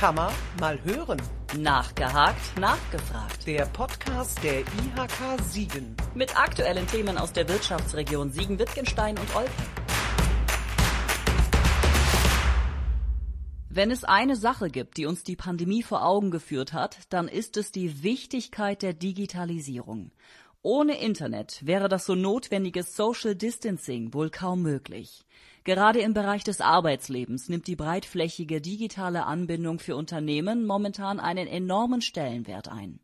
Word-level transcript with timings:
Man 0.00 0.32
mal 0.60 0.78
hören. 0.84 1.20
Nachgehakt, 1.56 2.56
nachgefragt. 2.56 3.44
Der 3.46 3.66
Podcast 3.66 4.42
der 4.44 4.60
IHK 4.60 5.42
Siegen. 5.42 5.96
Mit 6.14 6.40
aktuellen 6.40 6.86
Themen 6.86 7.18
aus 7.18 7.32
der 7.32 7.48
Wirtschaftsregion 7.48 8.30
Siegen-Wittgenstein 8.30 9.18
und 9.18 9.34
Olpe. 9.34 9.50
Wenn 13.68 13.90
es 13.90 14.04
eine 14.04 14.36
Sache 14.36 14.70
gibt, 14.70 14.98
die 14.98 15.06
uns 15.06 15.24
die 15.24 15.36
Pandemie 15.36 15.82
vor 15.82 16.04
Augen 16.04 16.30
geführt 16.30 16.72
hat, 16.72 16.98
dann 17.08 17.26
ist 17.26 17.56
es 17.56 17.72
die 17.72 18.04
Wichtigkeit 18.04 18.82
der 18.82 18.92
Digitalisierung. 18.92 20.12
Ohne 20.62 21.00
Internet 21.00 21.66
wäre 21.66 21.88
das 21.88 22.06
so 22.06 22.14
notwendige 22.14 22.84
Social 22.84 23.34
Distancing 23.34 24.14
wohl 24.14 24.30
kaum 24.30 24.62
möglich. 24.62 25.24
Gerade 25.68 26.00
im 26.00 26.14
Bereich 26.14 26.44
des 26.44 26.62
Arbeitslebens 26.62 27.50
nimmt 27.50 27.66
die 27.66 27.76
breitflächige 27.76 28.62
digitale 28.62 29.26
Anbindung 29.26 29.80
für 29.80 29.96
Unternehmen 29.96 30.64
momentan 30.64 31.20
einen 31.20 31.46
enormen 31.46 32.00
Stellenwert 32.00 32.68
ein. 32.68 33.00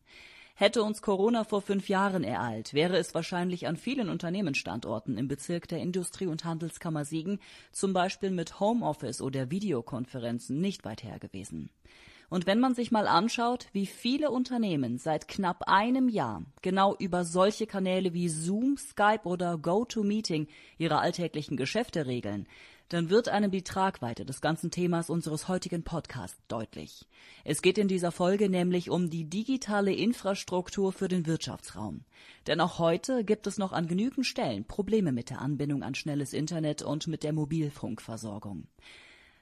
Hätte 0.55 0.83
uns 0.83 1.03
Corona 1.03 1.45
vor 1.45 1.61
fünf 1.61 1.91
Jahren 1.91 2.25
ereilt, 2.25 2.73
wäre 2.73 2.97
es 2.97 3.15
wahrscheinlich 3.15 3.67
an 3.67 3.77
vielen 3.77 4.09
Unternehmensstandorten 4.09 5.19
im 5.19 5.29
Bezirk 5.29 5.69
der 5.69 5.81
Industrie- 5.81 6.27
und 6.27 6.47
Handelskammer 6.47 7.05
Siegen, 7.05 7.39
zum 7.71 7.93
Beispiel 7.93 8.31
mit 8.31 8.61
Homeoffice 8.61 9.21
oder 9.21 9.51
Videokonferenzen, 9.51 10.59
nicht 10.59 10.87
weit 10.87 11.03
her 11.03 11.19
gewesen. 11.19 11.69
Und 12.31 12.47
wenn 12.47 12.61
man 12.61 12.75
sich 12.75 12.91
mal 12.91 13.07
anschaut, 13.07 13.69
wie 13.73 13.87
viele 13.87 14.31
Unternehmen 14.31 14.99
seit 14.99 15.29
knapp 15.29 15.69
einem 15.69 16.09
Jahr 16.09 16.43
genau 16.63 16.97
über 16.97 17.25
solche 17.25 17.67
Kanäle 17.67 18.13
wie 18.15 18.29
Zoom, 18.29 18.77
Skype 18.77 19.23
oder 19.25 19.59
GoToMeeting 19.59 20.49
ihre 20.79 20.99
alltäglichen 20.99 21.57
Geschäfte 21.57 22.07
regeln, 22.07 22.47
dann 22.89 23.11
wird 23.11 23.29
einem 23.29 23.51
die 23.51 23.63
Tragweite 23.63 24.25
des 24.25 24.41
ganzen 24.41 24.71
Themas 24.71 25.09
unseres 25.09 25.49
heutigen 25.49 25.85
Podcasts 25.85 26.39
deutlich. 26.49 27.07
Es 27.45 27.63
geht 27.63 27.79
in 27.79 27.89
dieser 27.89 28.13
Folge 28.13 28.49
nämlich 28.49 28.91
um 28.91 29.11
die 29.11 29.25
digitale 29.25 29.93
Infrastruktur 29.93 30.93
für 30.93 31.09
den 31.09 31.27
Wirtschaftsraum. 31.27 32.05
Denn 32.47 32.61
auch 32.61 32.79
heute 32.79 33.25
gibt 33.25 33.47
es 33.47 33.59
noch 33.59 33.73
an 33.73 33.87
genügend 33.89 34.27
Stellen 34.27 34.65
Probleme 34.65 35.13
mit 35.13 35.31
der 35.31 35.41
Anbindung 35.41 35.83
an 35.83 35.95
schnelles 35.95 36.33
Internet 36.33 36.83
und 36.83 37.07
mit 37.07 37.23
der 37.23 37.33
Mobilfunkversorgung. 37.33 38.69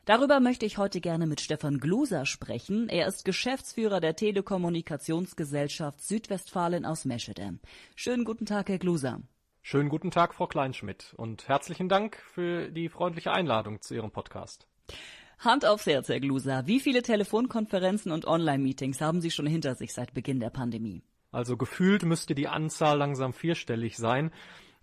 Darüber 0.05 0.41
möchte 0.41 0.67
ich 0.67 0.79
heute 0.79 1.01
gerne 1.01 1.29
mit 1.29 1.41
Stefan 1.41 1.79
Gluser 1.79 2.27
sprechen. 2.27 2.89
Er 2.89 3.07
ist 3.07 3.25
Geschäftsführer 3.25 4.01
der 4.01 4.17
Telekommunikationsgesellschaft 4.17 6.01
Südwestfalen 6.01 6.85
aus 6.85 7.05
Meschede. 7.05 7.61
Schönen 7.95 8.25
guten 8.25 8.45
Tag, 8.45 8.69
Herr 8.69 8.79
Gluser. 8.79 9.21
Schönen 9.63 9.89
guten 9.89 10.11
Tag, 10.11 10.35
Frau 10.35 10.49
Kleinschmidt, 10.49 11.15
und 11.17 11.47
herzlichen 11.47 11.89
Dank 11.89 12.17
für 12.17 12.69
die 12.73 12.89
freundliche 12.89 13.31
Einladung 13.31 13.81
zu 13.81 13.95
Ihrem 13.95 14.11
Podcast. 14.11 14.67
Hand 15.39 15.65
aufs 15.65 15.87
Herz, 15.87 16.09
Herr 16.09 16.19
Gluser. 16.19 16.67
Wie 16.67 16.81
viele 16.81 17.03
Telefonkonferenzen 17.03 18.11
und 18.11 18.27
Online-Meetings 18.27 19.01
haben 19.01 19.21
Sie 19.21 19.31
schon 19.31 19.47
hinter 19.47 19.77
sich 19.77 19.93
seit 19.93 20.15
Beginn 20.15 20.41
der 20.41 20.51
Pandemie? 20.51 21.05
Also 21.31 21.57
gefühlt 21.57 22.03
müsste 22.03 22.35
die 22.35 22.49
Anzahl 22.49 22.99
langsam 22.99 23.33
vierstellig 23.33 23.97
sein. 23.99 24.33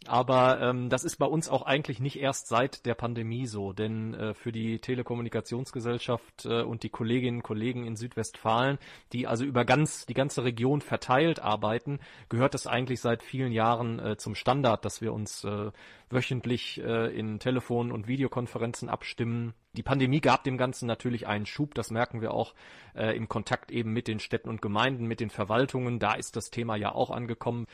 Aber 0.07 0.61
ähm, 0.61 0.89
das 0.89 1.03
ist 1.03 1.17
bei 1.17 1.25
uns 1.25 1.49
auch 1.49 1.63
eigentlich 1.63 1.99
nicht 1.99 2.19
erst 2.19 2.47
seit 2.47 2.85
der 2.85 2.95
Pandemie 2.95 3.45
so, 3.47 3.73
denn 3.73 4.13
äh, 4.13 4.33
für 4.33 4.53
die 4.53 4.79
Telekommunikationsgesellschaft 4.79 6.45
äh, 6.45 6.61
und 6.61 6.83
die 6.83 6.89
Kolleginnen 6.89 7.39
und 7.39 7.43
Kollegen 7.43 7.85
in 7.85 7.97
Südwestfalen, 7.97 8.77
die 9.11 9.27
also 9.27 9.43
über 9.43 9.65
ganz 9.65 10.05
die 10.05 10.13
ganze 10.13 10.45
Region 10.45 10.79
verteilt 10.79 11.41
arbeiten, 11.41 11.99
gehört 12.29 12.55
es 12.55 12.65
eigentlich 12.65 13.01
seit 13.01 13.23
vielen 13.23 13.51
Jahren 13.51 13.99
äh, 13.99 14.17
zum 14.17 14.35
Standard, 14.35 14.85
dass 14.85 15.01
wir 15.01 15.11
uns 15.11 15.43
äh, 15.43 15.71
wöchentlich 16.09 16.81
äh, 16.81 17.13
in 17.13 17.39
Telefon- 17.39 17.91
und 17.91 18.07
Videokonferenzen 18.07 18.87
abstimmen. 18.87 19.53
Die 19.73 19.83
Pandemie 19.83 20.21
gab 20.21 20.45
dem 20.45 20.57
Ganzen 20.57 20.87
natürlich 20.87 21.27
einen 21.27 21.45
Schub, 21.45 21.75
das 21.75 21.91
merken 21.91 22.21
wir 22.21 22.33
auch 22.33 22.55
äh, 22.95 23.15
im 23.15 23.27
Kontakt 23.27 23.69
eben 23.69 23.91
mit 23.91 24.07
den 24.07 24.19
Städten 24.19 24.49
und 24.49 24.61
Gemeinden, 24.61 25.05
mit 25.05 25.19
den 25.19 25.29
Verwaltungen. 25.29 25.99
Da 25.99 26.13
ist 26.13 26.35
das 26.35 26.49
Thema 26.51 26.77
ja 26.77 26.95
auch 26.95 27.11
angekommen. 27.11 27.67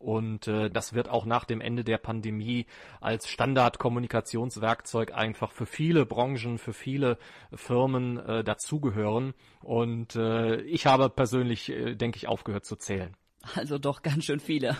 Und 0.00 0.48
äh, 0.48 0.70
das 0.70 0.94
wird 0.94 1.10
auch 1.10 1.26
nach 1.26 1.44
dem 1.44 1.60
Ende 1.60 1.84
der 1.84 1.98
Pandemie 1.98 2.64
als 3.02 3.28
Standardkommunikationswerkzeug 3.28 5.12
einfach 5.14 5.52
für 5.52 5.66
viele 5.66 6.06
Branchen, 6.06 6.56
für 6.56 6.72
viele 6.72 7.18
Firmen 7.52 8.16
äh, 8.16 8.42
dazugehören. 8.42 9.34
Und 9.60 10.16
äh, 10.16 10.62
ich 10.62 10.86
habe 10.86 11.10
persönlich, 11.10 11.68
äh, 11.68 11.96
denke 11.96 12.16
ich, 12.16 12.28
aufgehört 12.28 12.64
zu 12.64 12.76
zählen. 12.76 13.14
Also 13.54 13.76
doch 13.76 14.00
ganz 14.00 14.24
schön 14.24 14.40
viele. 14.40 14.74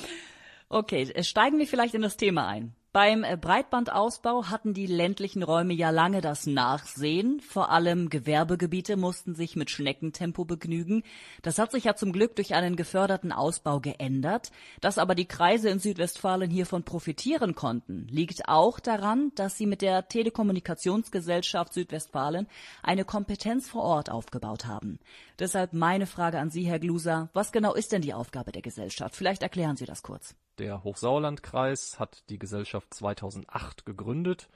okay, 0.70 1.12
steigen 1.22 1.58
wir 1.58 1.66
vielleicht 1.66 1.94
in 1.94 2.02
das 2.02 2.16
Thema 2.16 2.48
ein. 2.48 2.74
Beim 2.90 3.22
äh, 3.22 3.36
Breitbandausbau 3.36 4.46
hatten 4.46 4.72
die 4.72 4.86
ländlichen 4.86 5.42
Räume 5.42 5.74
ja 5.74 5.90
lange 5.90 6.22
das 6.22 6.46
Nachsehen. 6.46 7.40
Vor 7.40 7.70
allem 7.70 8.08
Gewerbegebiete 8.08 8.96
mussten 8.96 9.34
sich 9.34 9.56
mit 9.56 9.70
Schneckentempo 9.70 10.46
begnügen. 10.46 11.02
Das 11.42 11.58
hat 11.58 11.70
sich 11.70 11.84
ja 11.84 11.96
zum 11.96 12.12
Glück 12.12 12.34
durch 12.36 12.54
einen 12.54 12.76
geförderten 12.76 13.30
Ausbau 13.30 13.80
geändert. 13.80 14.52
Dass 14.80 14.96
aber 14.96 15.14
die 15.14 15.26
Kreise 15.26 15.68
in 15.68 15.80
Südwestfalen 15.80 16.50
hiervon 16.50 16.82
profitieren 16.82 17.54
konnten, 17.54 18.06
liegt 18.08 18.48
auch 18.48 18.80
daran, 18.80 19.32
dass 19.34 19.58
sie 19.58 19.66
mit 19.66 19.82
der 19.82 20.08
Telekommunikationsgesellschaft 20.08 21.74
Südwestfalen 21.74 22.46
eine 22.82 23.04
Kompetenz 23.04 23.68
vor 23.68 23.82
Ort 23.82 24.10
aufgebaut 24.10 24.64
haben. 24.64 24.98
Deshalb 25.38 25.74
meine 25.74 26.06
Frage 26.06 26.38
an 26.38 26.50
Sie, 26.50 26.62
Herr 26.62 26.78
Gluser. 26.78 27.28
Was 27.34 27.52
genau 27.52 27.74
ist 27.74 27.92
denn 27.92 28.00
die 28.00 28.14
Aufgabe 28.14 28.50
der 28.50 28.62
Gesellschaft? 28.62 29.14
Vielleicht 29.14 29.42
erklären 29.42 29.76
Sie 29.76 29.84
das 29.84 30.02
kurz. 30.02 30.34
Der 30.58 30.82
Hochsauerlandkreis 30.82 32.00
hat 32.00 32.28
die 32.30 32.38
Gesellschaft 32.38 32.92
2008 32.92 33.86
gegründet 33.86 34.48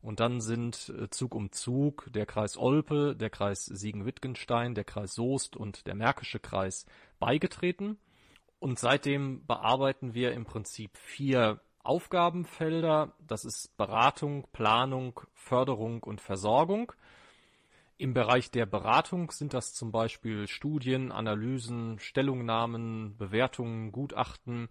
und 0.00 0.20
dann 0.20 0.40
sind 0.40 0.88
äh, 0.98 1.10
Zug 1.10 1.34
um 1.34 1.52
Zug 1.52 2.08
der 2.12 2.24
Kreis 2.24 2.56
Olpe, 2.56 3.14
der 3.14 3.28
Kreis 3.28 3.66
Siegen-Wittgenstein, 3.66 4.74
der 4.74 4.84
Kreis 4.84 5.14
Soest 5.14 5.56
und 5.56 5.86
der 5.86 5.94
Märkische 5.94 6.38
Kreis 6.38 6.86
beigetreten. 7.18 7.98
Und 8.58 8.78
seitdem 8.78 9.46
bearbeiten 9.46 10.14
wir 10.14 10.32
im 10.32 10.44
Prinzip 10.44 10.96
vier 10.96 11.60
Aufgabenfelder. 11.82 13.12
Das 13.26 13.44
ist 13.44 13.76
Beratung, 13.76 14.46
Planung, 14.52 15.20
Förderung 15.34 16.02
und 16.02 16.22
Versorgung. 16.22 16.92
Im 17.98 18.14
Bereich 18.14 18.50
der 18.50 18.64
Beratung 18.64 19.30
sind 19.30 19.52
das 19.52 19.74
zum 19.74 19.92
Beispiel 19.92 20.48
Studien, 20.48 21.12
Analysen, 21.12 21.98
Stellungnahmen, 21.98 23.16
Bewertungen, 23.18 23.92
Gutachten, 23.92 24.70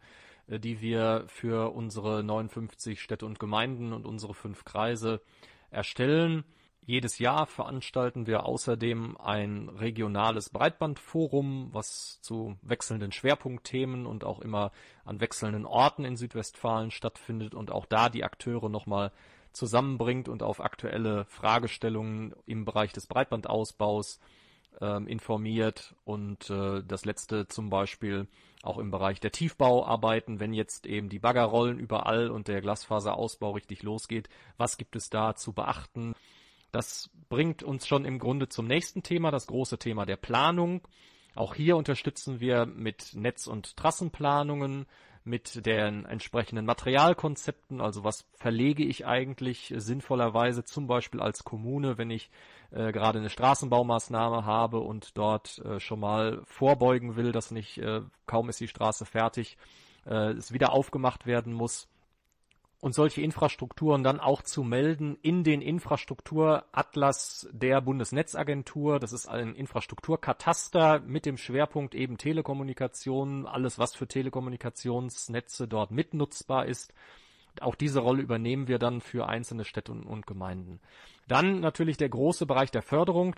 die 0.58 0.82
wir 0.82 1.26
für 1.28 1.74
unsere 1.74 2.24
59 2.24 3.02
Städte 3.02 3.26
und 3.26 3.40
Gemeinden 3.40 3.94
und 3.94 4.06
unsere 4.06 4.34
fünf 4.34 4.66
Kreise 4.66 5.22
erstellen. 5.70 6.44
Jedes 6.82 7.20
Jahr 7.20 7.46
veranstalten 7.46 8.26
wir 8.26 8.48
außerdem 8.48 9.16
ein 9.18 9.70
regionales 9.70 10.50
Breitbandforum, 10.50 11.70
was 11.72 12.20
zu 12.22 12.58
wechselnden 12.64 13.12
Schwerpunktthemen 13.12 14.08
und 14.08 14.24
auch 14.24 14.40
immer 14.40 14.72
an 15.06 15.22
wechselnden 15.22 15.68
Orten 15.68 16.04
in 16.04 16.18
Südwestfalen 16.18 16.90
stattfindet 16.90 17.54
und 17.54 17.72
auch 17.72 17.86
da 17.86 18.10
die 18.10 18.24
Akteure 18.24 18.70
nochmal 18.70 19.12
zusammenbringt 19.52 20.30
und 20.30 20.42
auf 20.42 20.62
aktuelle 20.62 21.26
Fragestellungen 21.26 22.34
im 22.48 22.66
Bereich 22.66 22.92
des 22.92 23.06
Breitbandausbaus 23.06 24.20
ähm, 24.82 25.08
informiert. 25.08 25.96
Und 26.06 26.50
äh, 26.50 26.84
das 26.84 27.06
letzte 27.06 27.48
zum 27.48 27.70
Beispiel 27.70 28.28
auch 28.62 28.78
im 28.78 28.92
Bereich 28.92 29.20
der 29.20 29.32
Tiefbauarbeiten, 29.32 30.40
wenn 30.40 30.54
jetzt 30.54 30.86
eben 30.86 31.10
die 31.10 31.20
Bagger 31.20 31.44
rollen 31.44 31.80
überall 31.80 32.30
und 32.30 32.48
der 32.48 32.62
Glasfaserausbau 32.62 33.52
richtig 33.52 33.84
losgeht, 33.84 34.30
was 34.58 34.78
gibt 34.78 34.96
es 34.96 35.10
da 35.10 35.36
zu 35.36 35.54
beachten? 35.54 36.14
Das 36.72 37.10
bringt 37.30 37.64
uns 37.64 37.88
schon 37.88 38.06
im 38.06 38.20
Grunde 38.20 38.50
zum 38.50 38.68
nächsten 38.68 39.02
Thema, 39.02 39.32
das 39.32 39.48
große 39.48 39.80
Thema 39.80 40.06
der 40.06 40.18
Planung. 40.18 40.88
Auch 41.36 41.56
hier 41.56 41.78
unterstützen 41.78 42.40
wir 42.40 42.66
mit 42.66 43.16
Netz- 43.16 43.48
und 43.48 43.78
Trassenplanungen, 43.78 44.86
mit 45.30 45.66
den 45.66 46.06
entsprechenden 46.06 46.66
Materialkonzepten, 46.66 47.80
also 47.80 48.04
was 48.04 48.26
verlege 48.34 48.84
ich 48.84 49.06
eigentlich 49.06 49.74
sinnvollerweise 49.78 50.64
zum 50.64 50.88
Beispiel 50.88 51.22
als 51.22 51.44
Kommune, 51.44 51.98
wenn 51.98 52.10
ich 52.10 52.30
äh, 52.72 52.92
gerade 52.92 53.20
eine 53.20 53.30
Straßenbaumaßnahme 53.30 54.46
habe 54.46 54.80
und 54.80 55.18
dort 55.18 55.60
äh, 55.60 55.80
schon 55.80 56.00
mal 56.00 56.42
vorbeugen 56.46 57.16
will, 57.16 57.32
dass 57.32 57.52
nicht 57.52 57.78
äh, 57.78 58.02
kaum 58.26 58.50
ist 58.50 58.60
die 58.60 58.68
Straße 58.68 59.06
fertig, 59.06 59.58
äh, 60.06 60.32
es 60.32 60.52
wieder 60.52 60.74
aufgemacht 60.74 61.26
werden 61.26 61.54
muss 61.54 61.88
und 62.82 62.94
solche 62.94 63.22
Infrastrukturen 63.22 64.04
dann 64.04 64.20
auch 64.20 64.42
zu 64.42 64.64
melden 64.64 65.18
in 65.22 65.44
den 65.44 65.62
Infrastrukturatlas 65.62 67.50
der 67.52 67.82
Bundesnetzagentur. 67.82 69.00
Das 69.00 69.12
ist 69.12 69.28
ein 69.28 69.54
Infrastrukturkataster 69.54 71.02
mit 71.02 71.26
dem 71.26 71.38
Schwerpunkt 71.38 71.94
eben 71.94 72.18
Telekommunikation, 72.18 73.46
alles 73.46 73.80
was 73.80 73.96
für 73.96 74.08
Telekommunikationsnetze 74.08 75.68
dort 75.68 75.92
mitnutzbar 75.92 76.66
ist. 76.66 76.94
Auch 77.60 77.76
diese 77.76 78.00
Rolle 78.00 78.22
übernehmen 78.22 78.70
wir 78.70 78.80
dann 78.80 79.02
für 79.02 79.28
einzelne 79.28 79.66
Städte 79.66 79.92
und, 79.92 80.26
Gemeinden. 80.26 80.80
Dann 81.28 81.60
natürlich 81.60 81.98
der 81.98 82.10
große 82.10 82.46
Bereich 82.46 82.72
der 82.72 82.82
Förderung. 82.82 83.36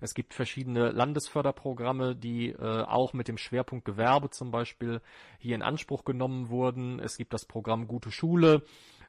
Es 0.00 0.14
gibt 0.14 0.34
verschiedene 0.34 0.90
Landesförderprogramme, 0.90 2.16
die 2.16 2.50
äh, 2.50 2.82
auch 2.82 3.12
mit 3.12 3.28
dem 3.28 3.38
Schwerpunkt 3.38 3.84
Gewerbe 3.84 4.30
zum 4.30 4.50
Beispiel 4.50 5.00
hier 5.38 5.54
in 5.54 5.62
Anspruch 5.62 6.04
genommen 6.04 6.48
wurden. 6.48 6.98
Es 7.00 7.16
gibt 7.16 7.32
das 7.34 7.44
Programm 7.44 7.86
Gute 7.86 8.10
Schule 8.10 8.62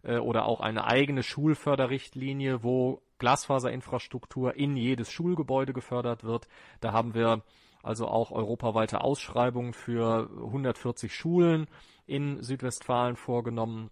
äh, 0.04 0.18
oder 0.18 0.46
auch 0.46 0.60
eine 0.60 0.86
eigene 0.86 1.24
Schulförderrichtlinie, 1.24 2.64
wo 2.64 3.02
Glasfaserinfrastruktur 3.20 4.56
in 4.56 4.76
jedes 4.76 5.12
Schulgebäude 5.12 5.74
gefördert 5.74 6.24
wird. 6.24 6.48
Da 6.80 6.92
haben 6.92 7.14
wir 7.14 7.44
also 7.84 8.08
auch 8.08 8.32
europaweite 8.32 9.02
Ausschreibungen 9.02 9.74
für 9.74 10.30
140 10.46 11.14
Schulen 11.16 11.68
in 12.06 12.42
Südwestfalen 12.42 13.16
vorgenommen. 13.16 13.90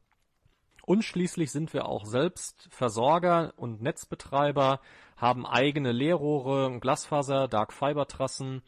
Und 0.85 1.03
schließlich 1.03 1.51
sind 1.51 1.73
wir 1.73 1.85
auch 1.85 2.05
selbst 2.05 2.67
Versorger 2.71 3.53
und 3.57 3.81
Netzbetreiber, 3.81 4.79
haben 5.17 5.45
eigene 5.45 5.91
Leerrohre, 5.91 6.79
Glasfaser, 6.79 7.47
Dark 7.47 7.73
Fiber 7.73 8.07
Trassen, 8.07 8.61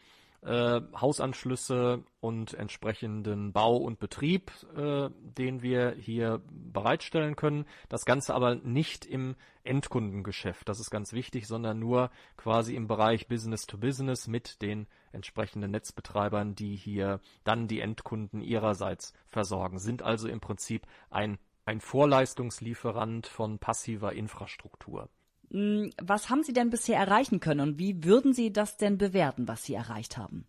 äh, 0.43 0.81
Hausanschlüsse 0.99 2.03
und 2.19 2.53
entsprechenden 2.55 3.53
Bau 3.53 3.77
und 3.77 3.99
Betrieb, 3.99 4.51
äh, 4.75 5.09
den 5.37 5.61
wir 5.61 5.95
hier 5.99 6.41
bereitstellen 6.49 7.35
können. 7.35 7.65
Das 7.89 8.05
Ganze 8.05 8.33
aber 8.33 8.55
nicht 8.55 9.05
im 9.05 9.35
Endkundengeschäft, 9.63 10.67
das 10.67 10.79
ist 10.79 10.89
ganz 10.89 11.13
wichtig, 11.13 11.47
sondern 11.47 11.77
nur 11.77 12.09
quasi 12.37 12.75
im 12.75 12.87
Bereich 12.87 13.27
Business 13.27 13.67
to 13.67 13.77
Business 13.77 14.27
mit 14.27 14.61
den 14.63 14.87
entsprechenden 15.11 15.69
Netzbetreibern, 15.71 16.55
die 16.55 16.75
hier 16.75 17.19
dann 17.43 17.67
die 17.67 17.79
Endkunden 17.79 18.41
ihrerseits 18.41 19.13
versorgen, 19.27 19.77
sind 19.77 20.01
also 20.01 20.27
im 20.27 20.39
Prinzip 20.39 20.87
ein, 21.11 21.37
ein 21.71 21.79
Vorleistungslieferant 21.79 23.27
von 23.27 23.57
passiver 23.57 24.11
Infrastruktur. 24.13 25.09
Hm, 25.49 25.91
was 26.01 26.29
haben 26.29 26.43
Sie 26.43 26.53
denn 26.53 26.69
bisher 26.69 26.99
erreichen 26.99 27.39
können 27.39 27.61
und 27.61 27.79
wie 27.79 28.03
würden 28.03 28.33
Sie 28.33 28.51
das 28.51 28.77
denn 28.77 28.97
bewerten, 28.97 29.47
was 29.47 29.63
Sie 29.63 29.73
erreicht 29.73 30.17
haben? 30.17 30.45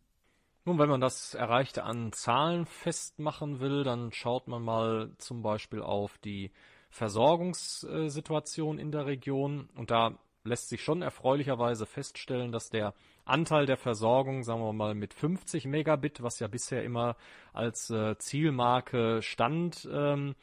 Nun, 0.65 0.79
wenn 0.79 0.89
man 0.89 1.01
das 1.01 1.35
Erreichte 1.35 1.85
an 1.85 2.13
Zahlen 2.13 2.67
festmachen 2.67 3.61
will, 3.61 3.83
dann 3.85 4.13
schaut 4.13 4.47
man 4.47 4.63
mal 4.63 5.11
zum 5.19 5.43
Beispiel 5.43 5.81
auf 5.81 6.19
die 6.19 6.53
Versorgungssituation 6.91 8.79
in 8.79 8.93
der 8.93 9.07
Region 9.07 9.69
und 9.77 9.91
da 9.91 10.19
lässt 10.45 10.69
sich 10.69 10.83
schon 10.83 11.03
erfreulicherweise 11.03 11.87
feststellen, 11.87 12.53
dass 12.53 12.69
der 12.69 12.95
Anteil 13.25 13.67
der 13.67 13.77
Versorgung, 13.77 14.43
sagen 14.43 14.61
wir 14.61 14.73
mal 14.73 14.95
mit 14.95 15.15
50 15.15 15.67
Megabit, 15.67 16.23
was 16.23 16.41
ja 16.41 16.49
bisher 16.49 16.83
immer 16.83 17.17
als 17.53 17.91
äh, 17.91 18.19
Zielmarke 18.19 19.23
stand, 19.23 19.89
ähm, 19.93 20.35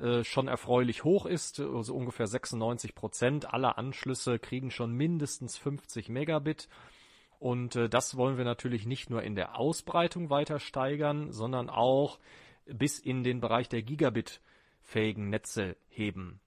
äh, 0.00 0.24
schon 0.24 0.48
erfreulich 0.48 1.04
hoch 1.04 1.26
ist. 1.26 1.60
Also 1.60 1.94
ungefähr 1.94 2.26
96 2.26 2.94
Prozent 2.94 3.52
aller 3.52 3.78
Anschlüsse 3.78 4.38
kriegen 4.38 4.70
schon 4.70 4.92
mindestens 4.92 5.56
50 5.58 6.08
Megabit. 6.08 6.68
Und 7.38 7.76
äh, 7.76 7.88
das 7.88 8.16
wollen 8.16 8.36
wir 8.36 8.44
natürlich 8.44 8.86
nicht 8.86 9.10
nur 9.10 9.22
in 9.22 9.34
der 9.34 9.58
Ausbreitung 9.58 10.30
weiter 10.30 10.58
steigern, 10.58 11.32
sondern 11.32 11.70
auch 11.70 12.18
bis 12.66 12.98
in 12.98 13.24
den 13.24 13.40
Bereich 13.40 13.68
der 13.68 13.82
Gigabit-fähigen 13.82 15.28
Netze 15.30 15.76
heben. 15.88 16.40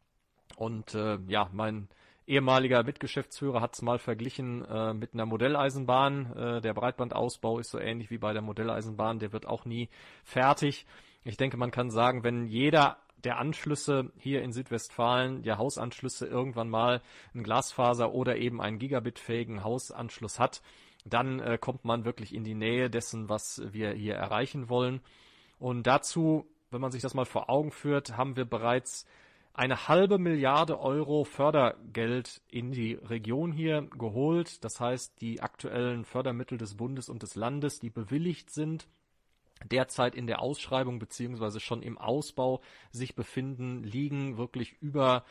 Und 0.56 0.94
äh, 0.94 1.18
ja, 1.28 1.50
mein 1.52 1.90
ehemaliger 2.28 2.84
Mitgeschäftsführer 2.84 3.62
hat 3.62 3.74
es 3.74 3.82
mal 3.82 4.00
verglichen 4.00 4.64
äh, 4.66 4.94
mit 4.94 5.14
einer 5.14 5.26
Modelleisenbahn. 5.26 6.36
Äh, 6.36 6.62
der 6.62 6.74
Breitbandausbau 6.74 7.60
ist 7.60 7.72
so 7.72 7.80
ähnlich 7.80 8.10
wie 8.12 8.18
bei 8.18 8.34
der 8.34 8.42
Modelleisenbahn, 8.42 9.20
der 9.20 9.34
wird 9.34 9.46
auch 9.46 9.66
nie 9.66 9.90
fertig. 10.24 10.86
Ich 11.24 11.38
denke, 11.38 11.58
man 11.58 11.72
kann 11.72 11.90
sagen, 11.90 12.24
wenn 12.24 12.46
jeder 12.46 12.98
der 13.24 13.38
Anschlüsse 13.38 14.12
hier 14.18 14.42
in 14.42 14.52
Südwestfalen, 14.52 15.44
ja 15.44 15.58
Hausanschlüsse 15.58 16.26
irgendwann 16.26 16.70
mal 16.70 17.02
ein 17.34 17.44
Glasfaser 17.44 18.14
oder 18.14 18.38
eben 18.38 18.62
einen 18.62 18.80
gigabitfähigen 18.80 19.64
Hausanschluss 19.64 20.40
hat, 20.40 20.62
dann 21.06 21.40
äh, 21.40 21.58
kommt 21.60 21.86
man 21.86 22.06
wirklich 22.06 22.34
in 22.34 22.44
die 22.44 22.56
Nähe 22.56 22.90
dessen, 22.90 23.30
was 23.30 23.62
wir 23.72 23.92
hier 23.92 24.16
erreichen 24.16 24.70
wollen. 24.70 25.02
Und 25.60 25.88
dazu, 25.88 26.46
wenn 26.72 26.82
man 26.82 26.92
sich 26.92 27.02
das 27.02 27.14
mal 27.14 27.26
vor 27.26 27.50
Augen 27.50 27.72
führt, 27.72 28.18
haben 28.18 28.36
wir 28.36 28.46
bereits 28.46 29.06
eine 29.54 29.88
halbe 29.88 30.18
Milliarde 30.18 30.80
Euro 30.80 31.26
Fördergeld 31.26 32.42
in 32.50 32.72
die 32.72 32.94
Region 32.94 33.52
hier 33.52 33.84
geholt. 33.98 34.64
Das 34.64 34.80
heißt, 34.80 35.22
die 35.22 35.42
aktuellen 35.42 36.06
Fördermittel 36.06 36.58
des 36.58 36.76
Bundes 36.76 37.08
und 37.08 37.22
des 37.22 37.36
Landes, 37.36 37.80
die 37.80 37.92
bewilligt 37.92 38.50
sind, 38.50 38.88
derzeit 39.72 40.16
in 40.16 40.28
der 40.28 40.42
Ausschreibung 40.42 41.00
beziehungsweise 41.00 41.60
schon 41.60 41.82
im 41.82 41.98
Ausbau 41.98 42.62
sich 42.92 43.16
befinden, 43.16 43.84
liegen 43.84 44.38
wirklich 44.38 44.76
über 44.82 45.24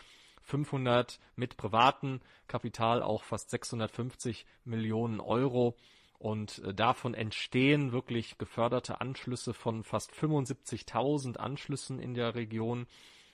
500 0.42 1.18
mit 1.36 1.56
privatem 1.56 2.20
Kapital 2.48 3.02
auch 3.02 3.22
fast 3.22 3.50
650 3.50 4.46
Millionen 4.64 5.20
Euro. 5.20 5.76
Und 6.18 6.58
äh, 6.60 6.72
davon 6.74 7.14
entstehen 7.14 7.92
wirklich 7.92 8.38
geförderte 8.38 9.00
Anschlüsse 9.00 9.54
von 9.54 9.82
fast 9.82 10.12
75.000 10.12 11.36
Anschlüssen 11.36 11.98
in 11.98 12.14
der 12.14 12.34
Region. 12.34 12.86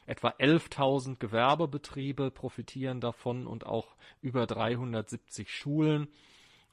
Etwa 0.07 0.29
11.000 0.31 1.17
Gewerbebetriebe 1.19 2.31
profitieren 2.31 3.01
davon 3.01 3.47
und 3.47 3.67
auch 3.67 3.95
über 4.23 4.47
370 4.47 5.53
Schulen 5.53 6.09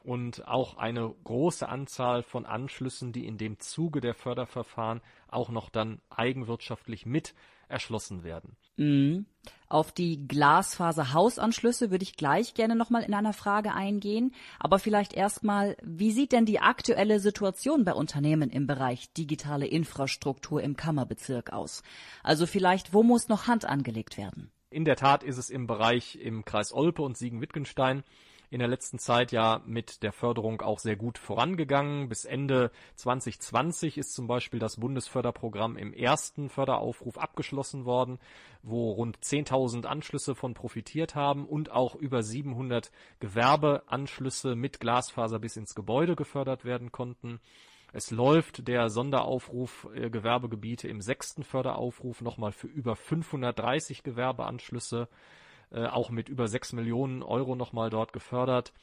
und 0.06 0.48
auch 0.48 0.78
eine 0.78 1.14
große 1.24 1.68
Anzahl 1.68 2.22
von 2.24 2.46
Anschlüssen, 2.46 3.12
die 3.12 3.26
in 3.26 3.38
dem 3.38 3.60
Zuge 3.60 4.02
der 4.02 4.14
Förderverfahren 4.14 5.02
auch 5.28 5.50
noch 5.50 5.70
dann 5.70 6.00
eigenwirtschaftlich 6.10 7.06
mit 7.06 7.34
erschlossen 7.68 8.24
werden. 8.24 8.56
Mhm. 8.78 9.26
Auf 9.68 9.92
die 9.92 10.28
Glasfaser-Hausanschlüsse 10.28 11.90
würde 11.90 12.04
ich 12.04 12.16
gleich 12.16 12.54
gerne 12.54 12.76
nochmal 12.76 13.04
in 13.04 13.16
einer 13.16 13.34
Frage 13.34 13.74
eingehen. 13.74 14.34
Aber 14.60 14.78
vielleicht 14.78 15.14
erstmal, 15.14 15.76
wie 15.82 16.12
sieht 16.12 16.32
denn 16.32 16.46
die 16.46 16.60
aktuelle 16.60 17.20
Situation 17.20 17.84
bei 17.84 17.94
Unternehmen 17.94 18.52
im 18.52 18.68
Bereich 18.68 19.12
digitale 19.14 19.66
Infrastruktur 19.66 20.62
im 20.62 20.76
Kammerbezirk 20.76 21.52
aus? 21.52 21.82
Also 22.22 22.46
vielleicht, 22.46 22.94
wo 22.94 23.02
muss 23.02 23.28
noch 23.28 23.48
Hand 23.48 23.66
angelegt 23.66 24.18
werden? 24.18 24.52
In 24.70 24.86
der 24.86 24.96
Tat 24.98 25.24
ist 25.24 25.38
es 25.38 25.50
im 25.50 25.68
Bereich 25.68 26.18
im 26.18 26.46
Kreis 26.46 26.72
Olpe 26.72 27.02
und 27.02 27.18
Siegen-Wittgenstein 27.18 28.04
in 28.50 28.60
der 28.60 28.68
letzten 28.68 29.00
Zeit 29.00 29.32
ja 29.32 29.62
mit 29.66 30.04
der 30.04 30.12
Förderung 30.12 30.62
auch 30.62 30.80
sehr 30.80 30.96
gut 30.96 31.18
vorangegangen. 31.18 32.10
Bis 32.10 32.26
Ende 32.26 32.72
2020 32.96 33.98
ist 33.98 34.14
zum 34.14 34.28
Beispiel 34.28 34.60
das 34.60 34.78
Bundesförderprogramm 34.78 35.78
im 35.78 35.94
ersten 35.94 36.50
Förderaufruf 36.50 37.18
abgeschlossen 37.18 37.86
worden, 37.86 38.20
wo 38.64 38.92
rund 38.92 39.18
10.000 39.20 39.86
Anschlüsse 39.86 40.36
von 40.36 40.54
profitiert 40.54 41.16
haben 41.16 41.46
und 41.46 41.72
auch 41.72 41.96
über 41.96 42.24
700 42.24 42.92
Gewerbeanschlüsse 43.20 44.56
mit 44.56 44.80
Glasfaser 44.80 45.40
bis 45.40 45.58
ins 45.58 45.76
Gebäude 45.76 46.16
gefördert 46.16 46.66
werden 46.66 46.92
konnten. 46.92 47.40
Es 47.94 48.12
läuft 48.12 48.68
der 48.68 48.90
Sonderaufruf 48.90 49.88
äh, 49.96 50.10
Gewerbegebiete 50.10 50.90
im 50.90 51.00
sechsten 51.00 51.44
Förderaufruf 51.44 52.20
nochmal 52.22 52.52
für 52.52 52.68
über 52.68 52.98
530 52.98 54.04
Gewerbeanschlüsse 54.04 55.08
äh, 55.72 55.86
auch 55.86 56.10
mit 56.10 56.30
über 56.30 56.48
6 56.48 56.74
Millionen 56.74 57.24
Euro 57.24 57.56
nochmal 57.56 57.90
dort 57.90 58.14
gefördert. 58.14 58.74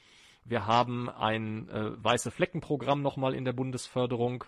Wir 0.45 0.67
haben 0.67 1.09
ein 1.09 1.69
äh, 1.69 1.93
weiße 2.03 2.31
Fleckenprogramm 2.31 3.03
nochmal 3.03 3.35
in 3.35 3.45
der 3.45 3.53
Bundesförderung. 3.53 4.45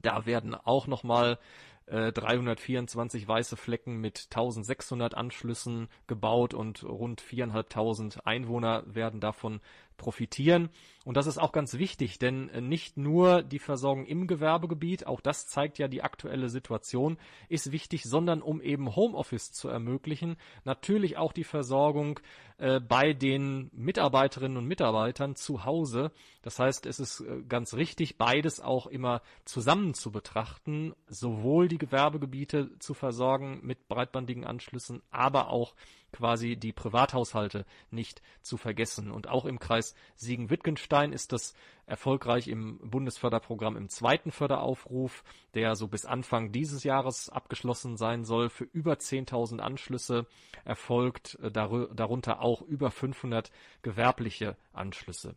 Da 0.00 0.24
werden 0.24 0.54
auch 0.54 0.86
nochmal 0.86 1.38
äh, 1.86 2.12
324 2.12 3.26
weiße 3.26 3.56
Flecken 3.56 4.00
mit 4.00 4.28
1600 4.30 5.14
Anschlüssen 5.14 5.88
gebaut 6.06 6.54
und 6.54 6.84
rund 6.84 7.20
4.500 7.20 8.20
Einwohner 8.20 8.84
werden 8.86 9.20
davon 9.20 9.60
profitieren. 10.00 10.70
Und 11.04 11.16
das 11.16 11.26
ist 11.26 11.38
auch 11.38 11.52
ganz 11.52 11.74
wichtig, 11.74 12.18
denn 12.18 12.48
äh, 12.48 12.60
nicht 12.60 12.96
nur 12.96 13.42
die 13.42 13.58
Versorgung 13.58 14.06
im 14.06 14.26
Gewerbegebiet, 14.26 15.06
auch 15.06 15.20
das 15.20 15.46
zeigt 15.46 15.78
ja 15.78 15.88
die 15.88 16.02
aktuelle 16.02 16.48
Situation, 16.48 17.18
ist 17.48 17.70
wichtig, 17.70 18.04
sondern 18.04 18.42
um 18.42 18.60
eben 18.60 18.96
Homeoffice 18.96 19.52
zu 19.52 19.68
ermöglichen, 19.68 20.36
natürlich 20.64 21.16
auch 21.16 21.32
die 21.32 21.44
Versorgung 21.44 22.20
äh, 22.58 22.80
bei 22.80 23.12
den 23.12 23.70
Mitarbeiterinnen 23.72 24.58
und 24.58 24.66
Mitarbeitern 24.66 25.36
zu 25.36 25.64
Hause. 25.64 26.12
Das 26.42 26.58
heißt, 26.58 26.86
es 26.86 26.98
ist 26.98 27.20
äh, 27.20 27.42
ganz 27.48 27.74
richtig, 27.74 28.18
beides 28.18 28.60
auch 28.60 28.86
immer 28.86 29.22
zusammen 29.44 29.94
zu 29.94 30.10
betrachten, 30.10 30.94
sowohl 31.08 31.68
die 31.68 31.78
Gewerbegebiete 31.78 32.78
zu 32.78 32.94
versorgen 32.94 33.60
mit 33.62 33.88
breitbandigen 33.88 34.44
Anschlüssen, 34.44 35.02
aber 35.10 35.48
auch 35.48 35.74
quasi 36.12 36.56
die 36.56 36.72
Privathaushalte 36.72 37.64
nicht 37.90 38.22
zu 38.42 38.56
vergessen. 38.56 39.10
Und 39.10 39.28
auch 39.28 39.44
im 39.44 39.58
Kreis 39.58 39.94
Siegen-Wittgenstein 40.16 41.12
ist 41.12 41.32
das 41.32 41.54
erfolgreich 41.86 42.48
im 42.48 42.78
Bundesförderprogramm 42.78 43.76
im 43.76 43.88
zweiten 43.88 44.30
Förderaufruf, 44.30 45.24
der 45.54 45.74
so 45.74 45.88
bis 45.88 46.04
Anfang 46.04 46.52
dieses 46.52 46.84
Jahres 46.84 47.28
abgeschlossen 47.28 47.96
sein 47.96 48.24
soll, 48.24 48.48
für 48.48 48.64
über 48.64 48.94
10.000 48.94 49.58
Anschlüsse 49.58 50.26
erfolgt, 50.64 51.38
äh, 51.42 51.50
darunter 51.50 52.40
auch 52.40 52.62
über 52.62 52.90
500 52.90 53.50
gewerbliche 53.82 54.56
Anschlüsse. 54.72 55.34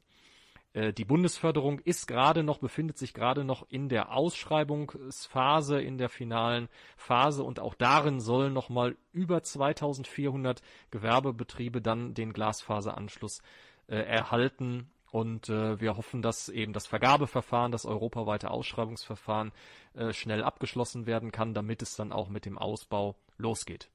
Äh, 0.74 0.92
die 0.92 1.06
Bundesförderung 1.06 1.80
ist 1.80 2.08
gerade 2.08 2.44
noch, 2.44 2.60
befindet 2.60 2.98
sich 2.98 3.14
gerade 3.14 3.44
noch 3.44 3.66
in 3.70 3.90
der 3.90 4.12
Ausschreibungsphase, 4.12 5.82
in 5.82 5.98
der 5.98 6.10
finalen 6.10 6.68
Phase 6.98 7.44
und 7.44 7.60
auch 7.60 7.76
darin 7.76 8.20
sollen 8.20 8.54
nochmal 8.54 8.98
über 9.12 9.42
2400 9.42 10.62
Gewerbebetriebe 10.92 11.82
dann 11.82 12.14
den 12.14 12.34
Glasfaseranschluss 12.34 13.42
äh, 13.88 13.98
erhalten. 13.98 14.90
Und 15.12 15.48
äh, 15.48 15.80
wir 15.80 15.96
hoffen, 15.96 16.24
dass 16.24 16.50
eben 16.50 16.74
das 16.74 16.88
Vergabeverfahren, 16.88 17.72
das 17.72 17.86
europaweite 17.86 18.50
Ausschreibungsverfahren 18.50 19.52
äh, 19.94 20.12
schnell 20.12 20.44
abgeschlossen 20.44 21.06
werden 21.06 21.32
kann, 21.32 21.54
damit 21.54 21.84
es 21.84 21.96
dann 21.96 22.12
auch 22.12 22.30
mit 22.30 22.46
dem 22.46 22.58
Ausbau 22.58 23.16
losgeht. 23.38 23.92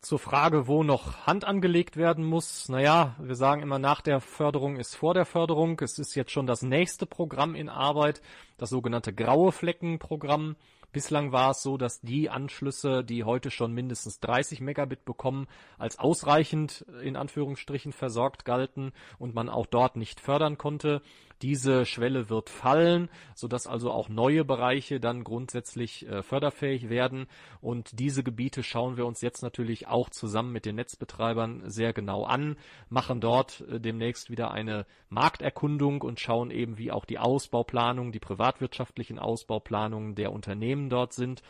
Zur 0.00 0.20
Frage, 0.20 0.68
wo 0.68 0.84
noch 0.84 1.26
Hand 1.26 1.44
angelegt 1.44 1.96
werden 1.96 2.24
muss. 2.24 2.68
Naja, 2.68 3.16
wir 3.18 3.34
sagen 3.34 3.62
immer, 3.62 3.80
nach 3.80 4.00
der 4.00 4.20
Förderung 4.20 4.76
ist 4.76 4.94
vor 4.94 5.12
der 5.12 5.24
Förderung. 5.24 5.80
Es 5.80 5.98
ist 5.98 6.14
jetzt 6.14 6.30
schon 6.30 6.46
das 6.46 6.62
nächste 6.62 7.04
Programm 7.04 7.56
in 7.56 7.68
Arbeit, 7.68 8.22
das 8.58 8.70
sogenannte 8.70 9.12
Graue 9.12 9.50
Fleckenprogramm. 9.50 10.54
Bislang 10.92 11.32
war 11.32 11.50
es 11.50 11.62
so, 11.62 11.76
dass 11.76 12.00
die 12.00 12.30
Anschlüsse, 12.30 13.04
die 13.04 13.24
heute 13.24 13.50
schon 13.50 13.74
mindestens 13.74 14.20
30 14.20 14.60
Megabit 14.60 15.04
bekommen, 15.04 15.46
als 15.76 15.98
ausreichend 15.98 16.86
in 17.02 17.14
Anführungsstrichen 17.14 17.92
versorgt 17.92 18.46
galten 18.46 18.92
und 19.18 19.34
man 19.34 19.50
auch 19.50 19.66
dort 19.66 19.96
nicht 19.96 20.18
fördern 20.18 20.56
konnte. 20.56 21.02
Diese 21.42 21.84
Schwelle 21.84 22.30
wird 22.30 22.48
fallen, 22.48 23.10
sodass 23.34 23.66
also 23.66 23.92
auch 23.92 24.08
neue 24.08 24.44
Bereiche 24.44 24.98
dann 24.98 25.24
grundsätzlich 25.24 26.08
äh, 26.08 26.22
förderfähig 26.22 26.88
werden. 26.88 27.26
Und 27.60 28.00
diese 28.00 28.24
Gebiete 28.24 28.62
schauen 28.62 28.96
wir 28.96 29.04
uns 29.04 29.20
jetzt 29.20 29.42
natürlich 29.42 29.87
auch 29.90 30.10
zusammen 30.10 30.52
mit 30.52 30.64
den 30.64 30.76
Netzbetreibern 30.76 31.68
sehr 31.70 31.92
genau 31.92 32.24
an, 32.24 32.56
machen 32.88 33.20
dort 33.20 33.62
äh, 33.62 33.80
demnächst 33.80 34.30
wieder 34.30 34.50
eine 34.50 34.86
Markterkundung 35.08 36.02
und 36.02 36.20
schauen 36.20 36.50
eben, 36.50 36.78
wie 36.78 36.92
auch 36.92 37.04
die 37.04 37.18
Ausbauplanung, 37.18 38.12
die 38.12 38.20
privatwirtschaftlichen 38.20 39.18
Ausbauplanungen 39.18 40.14
der 40.14 40.32
Unternehmen 40.32 40.88
dort 40.88 41.12
sind 41.12 41.42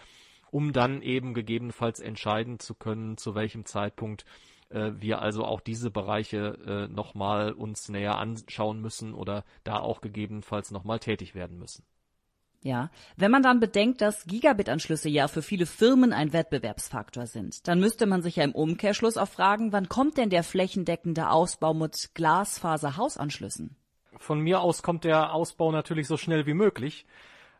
um 0.50 0.72
dann 0.72 1.02
eben 1.02 1.34
gegebenenfalls 1.34 2.00
entscheiden 2.00 2.58
zu 2.58 2.74
können, 2.74 3.16
zu 3.16 3.34
welchem 3.34 3.64
Zeitpunkt 3.64 4.24
äh, 4.70 4.92
wir 4.96 5.20
also 5.20 5.44
auch 5.44 5.60
diese 5.60 5.90
Bereiche 5.90 6.58
äh, 6.66 6.92
nochmal 6.92 7.52
uns 7.52 7.88
näher 7.88 8.18
anschauen 8.18 8.80
müssen 8.80 9.14
oder 9.14 9.44
da 9.64 9.80
auch 9.80 10.00
gegebenenfalls 10.00 10.70
nochmal 10.70 10.98
tätig 10.98 11.34
werden 11.34 11.58
müssen. 11.58 11.84
Ja, 12.62 12.90
wenn 13.16 13.30
man 13.30 13.42
dann 13.42 13.60
bedenkt, 13.60 14.00
dass 14.00 14.26
Gigabit-Anschlüsse 14.26 15.08
ja 15.08 15.28
für 15.28 15.42
viele 15.42 15.64
Firmen 15.64 16.12
ein 16.12 16.32
Wettbewerbsfaktor 16.32 17.26
sind, 17.26 17.68
dann 17.68 17.78
müsste 17.78 18.06
man 18.06 18.20
sich 18.20 18.36
ja 18.36 18.44
im 18.44 18.54
Umkehrschluss 18.54 19.16
auch 19.16 19.28
fragen, 19.28 19.72
wann 19.72 19.88
kommt 19.88 20.16
denn 20.16 20.28
der 20.28 20.42
flächendeckende 20.42 21.30
Ausbau 21.30 21.72
mit 21.72 22.10
Glasfaser-Hausanschlüssen? 22.14 23.76
Von 24.16 24.40
mir 24.40 24.60
aus 24.60 24.82
kommt 24.82 25.04
der 25.04 25.32
Ausbau 25.32 25.70
natürlich 25.70 26.08
so 26.08 26.16
schnell 26.16 26.46
wie 26.46 26.54
möglich. 26.54 27.06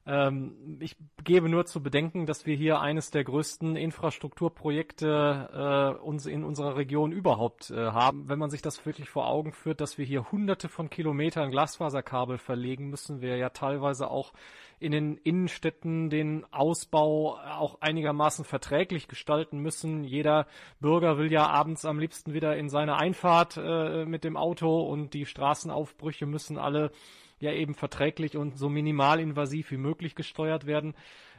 Ähm, 0.09 0.79
ich 0.81 0.97
gebe 1.23 1.49
nur 1.50 1.67
zu 1.67 1.83
bedenken, 1.83 2.25
dass 2.25 2.47
wir 2.47 2.57
hier 2.57 2.81
eines 2.81 3.11
der 3.11 3.25
größten 3.25 3.77
Infrastrukturprojekte 3.77 5.99
äh, 6.00 6.03
uns 6.03 6.25
in 6.25 6.45
unserer 6.45 6.77
Region 6.77 7.12
überhaupt 7.12 7.71
äh, 7.71 7.77
haben. 7.77 8.27
Wenn 8.27 8.38
man 8.38 8.49
sich 8.49 8.62
das 8.62 8.87
wirklich 8.87 9.11
vor 9.11 9.29
Augen 9.29 9.53
führt, 9.53 9.83
dass 9.83 9.99
wir 9.99 10.07
hier 10.07 10.33
hunderte 10.33 10.71
von 10.71 10.88
Kilometern 10.88 11.50
Glasfaserkabel 11.50 12.38
verlegen 12.38 12.88
müssen, 12.88 13.21
wir 13.21 13.37
ja 13.37 13.50
teilweise 13.50 14.11
auch 14.11 14.33
in 14.81 14.93
den 14.93 15.19
Innenstädten 15.19 16.09
den 16.09 16.47
Ausbau 16.53 17.37
auch 17.37 17.83
einigermaßen 17.83 18.47
verträglich 18.47 19.09
gestalten 19.09 19.59
müssen. 19.59 20.05
Jeder 20.05 20.47
Bürger 20.81 21.19
will 21.19 21.31
ja 21.31 21.49
abends 21.49 21.85
am 21.85 21.99
liebsten 21.99 22.33
wieder 22.33 22.57
in 22.57 22.71
seine 22.71 22.97
Einfahrt 22.97 23.61
äh, 23.62 24.07
mit 24.07 24.25
dem 24.25 24.38
Auto 24.38 24.81
und 24.81 25.12
die 25.12 25.27
Straßenaufbrüche 25.27 26.25
müssen 26.25 26.57
alle 26.57 26.93
ja 27.40 27.52
eben 27.52 27.75
verträglich 27.75 28.37
und 28.37 28.59
so 28.59 28.68
minimalinvasiv 28.68 29.71
wie 29.71 29.76
möglich 29.76 30.14
gesteuert 30.14 30.66
werden, 30.66 30.95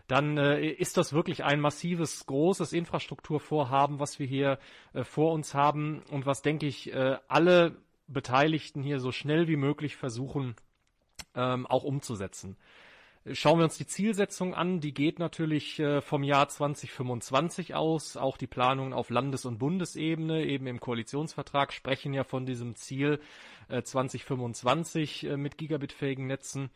dann 0.08 0.38
äh, 0.38 0.68
ist 0.68 0.98
das 0.98 1.14
wirklich 1.14 1.44
ein 1.44 1.60
massives, 1.60 2.26
großes 2.26 2.74
Infrastrukturvorhaben, 2.74 4.00
was 4.00 4.18
wir 4.18 4.26
hier 4.26 4.58
äh, 4.94 5.04
vor 5.04 5.34
uns 5.34 5.54
haben 5.54 6.02
und 6.10 6.26
was, 6.26 6.42
denke 6.42 6.66
ich, 6.66 6.92
äh, 6.92 7.18
alle 7.28 7.78
Beteiligten 8.08 8.82
hier 8.82 9.00
so 9.00 9.12
schnell 9.12 9.48
wie 9.48 9.56
möglich 9.56 9.96
versuchen 9.96 10.56
ähm, 11.36 11.68
auch 11.68 11.84
umzusetzen. 11.84 12.58
Schauen 13.34 13.60
wir 13.60 13.66
uns 13.66 13.78
die 13.78 13.86
Zielsetzung 13.86 14.56
an. 14.56 14.80
Die 14.80 14.94
geht 14.94 15.20
natürlich 15.20 15.80
äh, 15.80 16.02
vom 16.02 16.24
Jahr 16.24 16.48
2025 16.48 17.76
aus. 17.76 18.18
Auch 18.18 18.38
die 18.38 18.48
Planungen 18.48 18.94
auf 18.94 19.10
Landes- 19.10 19.46
und 19.46 19.60
Bundesebene, 19.60 20.46
eben 20.46 20.68
im 20.68 20.80
Koalitionsvertrag, 20.80 21.74
sprechen 21.74 22.14
ja 22.14 22.24
von 22.24 22.46
diesem 22.46 22.76
Ziel 22.76 23.20
äh, 23.68 23.82
2025 23.82 25.26
äh, 25.26 25.38
mit 25.38 25.58
gigabitfähigen 25.58 26.28
Netzen. 26.28 26.70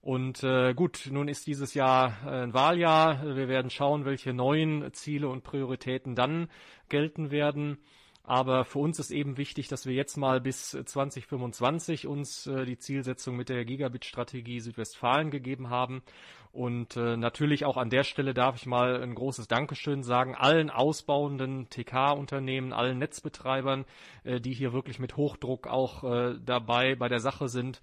Und 0.00 0.44
äh, 0.44 0.74
gut, 0.74 1.08
nun 1.10 1.26
ist 1.26 1.46
dieses 1.46 1.74
Jahr 1.74 2.16
äh, 2.24 2.42
ein 2.42 2.54
Wahljahr. 2.54 3.36
Wir 3.36 3.48
werden 3.48 3.70
schauen, 3.70 4.04
welche 4.04 4.32
neuen 4.32 4.92
Ziele 4.92 5.28
und 5.28 5.42
Prioritäten 5.42 6.14
dann 6.14 6.48
gelten 6.88 7.30
werden. 7.30 7.78
Aber 8.28 8.66
für 8.66 8.80
uns 8.80 8.98
ist 8.98 9.10
eben 9.10 9.38
wichtig, 9.38 9.68
dass 9.68 9.86
wir 9.86 9.94
jetzt 9.94 10.18
mal 10.18 10.38
bis 10.38 10.72
2025 10.72 12.06
uns 12.06 12.46
äh, 12.46 12.66
die 12.66 12.76
Zielsetzung 12.76 13.36
mit 13.36 13.48
der 13.48 13.64
Gigabit-Strategie 13.64 14.60
Südwestfalen 14.60 15.30
gegeben 15.30 15.70
haben. 15.70 16.02
Und 16.52 16.98
äh, 16.98 17.16
natürlich 17.16 17.64
auch 17.64 17.78
an 17.78 17.88
der 17.88 18.04
Stelle 18.04 18.34
darf 18.34 18.56
ich 18.56 18.66
mal 18.66 19.02
ein 19.02 19.14
großes 19.14 19.48
Dankeschön 19.48 20.02
sagen 20.02 20.34
allen 20.34 20.68
ausbauenden 20.68 21.70
TK-Unternehmen, 21.70 22.74
allen 22.74 22.98
Netzbetreibern, 22.98 23.86
äh, 24.24 24.42
die 24.42 24.52
hier 24.52 24.74
wirklich 24.74 24.98
mit 24.98 25.16
Hochdruck 25.16 25.66
auch 25.66 26.04
äh, 26.04 26.34
dabei 26.44 26.96
bei 26.96 27.08
der 27.08 27.20
Sache 27.20 27.48
sind 27.48 27.80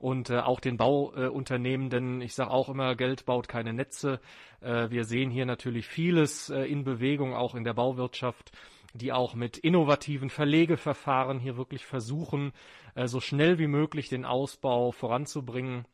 und 0.00 0.30
äh, 0.30 0.38
auch 0.38 0.60
den 0.60 0.78
Bauunternehmen, 0.78 1.88
äh, 1.88 1.90
denn 1.90 2.20
ich 2.22 2.32
sage 2.34 2.50
auch 2.50 2.70
immer, 2.70 2.96
Geld 2.96 3.26
baut 3.26 3.46
keine 3.46 3.74
Netze. 3.74 4.20
Äh, 4.62 4.88
wir 4.88 5.04
sehen 5.04 5.30
hier 5.30 5.44
natürlich 5.44 5.86
vieles 5.86 6.48
äh, 6.48 6.62
in 6.62 6.82
Bewegung, 6.82 7.34
auch 7.34 7.54
in 7.54 7.64
der 7.64 7.74
Bauwirtschaft 7.74 8.52
die 8.94 9.12
auch 9.12 9.34
mit 9.34 9.58
innovativen 9.58 10.30
Verlegeverfahren 10.30 11.38
hier 11.38 11.56
wirklich 11.56 11.86
versuchen, 11.86 12.52
äh, 12.94 13.06
so 13.06 13.20
schnell 13.20 13.58
wie 13.58 13.66
möglich 13.66 14.08
den 14.08 14.24
Ausbau 14.24 14.92
voranzubringen, 14.92 15.86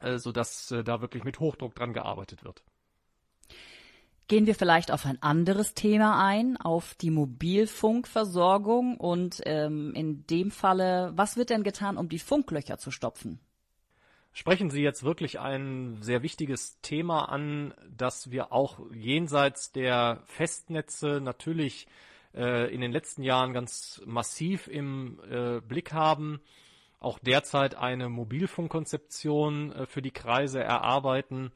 äh, 0.00 0.18
sodass 0.18 0.70
äh, 0.70 0.84
da 0.84 1.00
wirklich 1.00 1.24
mit 1.24 1.40
Hochdruck 1.40 1.74
dran 1.74 1.92
gearbeitet 1.92 2.44
wird. 2.44 2.62
Gehen 4.28 4.46
wir 4.46 4.56
vielleicht 4.56 4.90
auf 4.90 5.06
ein 5.06 5.22
anderes 5.22 5.74
Thema 5.74 6.24
ein, 6.24 6.56
auf 6.56 6.94
die 6.94 7.10
Mobilfunkversorgung 7.10 8.96
und 8.96 9.40
ähm, 9.46 9.94
in 9.94 10.26
dem 10.26 10.50
Falle, 10.50 11.12
was 11.14 11.36
wird 11.36 11.50
denn 11.50 11.62
getan, 11.62 11.96
um 11.96 12.08
die 12.08 12.18
Funklöcher 12.18 12.76
zu 12.78 12.90
stopfen? 12.90 13.38
Sprechen 14.32 14.68
Sie 14.68 14.82
jetzt 14.82 15.04
wirklich 15.04 15.38
ein 15.38 15.96
sehr 16.02 16.22
wichtiges 16.22 16.80
Thema 16.82 17.30
an, 17.30 17.72
das 17.88 18.30
wir 18.32 18.52
auch 18.52 18.80
jenseits 18.92 19.72
der 19.72 20.22
Festnetze 20.26 21.20
natürlich 21.22 21.86
äh, 22.36 22.72
in 22.72 22.80
den 22.80 22.92
letzten 22.92 23.22
Jahren 23.22 23.52
ganz 23.52 24.02
massiv 24.06 24.68
im 24.68 25.20
äh, 25.30 25.60
Blick 25.60 25.92
haben, 25.92 26.40
auch 26.98 27.18
derzeit 27.18 27.74
eine 27.74 28.08
Mobilfunkkonzeption 28.08 29.72
äh, 29.72 29.86
für 29.86 30.02
die 30.02 30.10
Kreise 30.10 30.62
erarbeiten. 30.62 31.52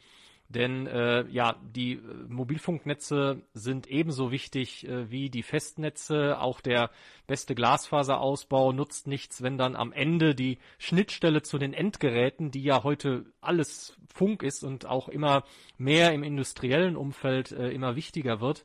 Denn 0.51 0.89
äh, 0.89 1.25
ja, 1.29 1.55
die 1.63 1.93
äh, 1.93 2.01
Mobilfunknetze 2.29 3.41
sind 3.55 3.87
ebenso 3.87 4.33
wichtig 4.33 4.87
äh, 4.87 5.09
wie 5.09 5.31
die 5.31 5.45
Festnetze. 5.45 6.41
Auch 6.41 6.61
der 6.61 6.91
beste 7.29 7.55
Glasfaserausbau 7.55 8.73
nutzt 8.73 9.07
nichts, 9.07 9.43
wenn 9.43 9.59
dann 9.59 9.77
am 9.77 9.93
Ende 9.93 10.35
die 10.35 10.59
Schnittstelle 10.79 11.43
zu 11.43 11.59
den 11.59 11.73
Endgeräten, 11.73 12.51
die 12.51 12.65
ja 12.65 12.83
heute 12.83 13.27
alles 13.41 13.97
Funk 14.13 14.43
ist 14.43 14.65
und 14.65 14.87
auch 14.87 15.09
immer 15.09 15.45
mehr 15.79 16.13
im 16.13 16.25
industriellen 16.25 16.97
Umfeld 16.97 17.53
äh, 17.53 17.71
immer 17.71 17.95
wichtiger 17.95 18.41
wird, 18.41 18.65